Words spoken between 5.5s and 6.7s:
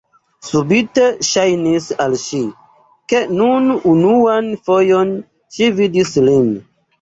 ŝi vidis lin.